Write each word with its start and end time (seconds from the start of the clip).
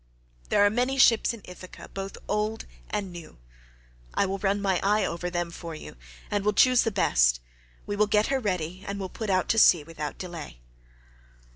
There 0.49 0.65
are 0.65 0.71
many 0.71 0.97
ships 0.97 1.31
in 1.31 1.43
Ithaca 1.45 1.87
both 1.87 2.17
old 2.27 2.65
and 2.89 3.11
new; 3.11 3.37
I 4.15 4.25
will 4.25 4.39
run 4.39 4.59
my 4.59 4.79
eye 4.81 5.05
over 5.05 5.29
them 5.29 5.51
for 5.51 5.75
you 5.75 5.95
and 6.31 6.43
will 6.43 6.53
choose 6.53 6.81
the 6.81 6.89
best; 6.91 7.39
we 7.85 7.95
will 7.95 8.07
get 8.07 8.25
her 8.33 8.39
ready 8.39 8.83
and 8.87 8.99
will 8.99 9.09
put 9.09 9.29
out 9.29 9.47
to 9.49 9.59
sea 9.59 9.83
without 9.83 10.17
delay." 10.17 10.59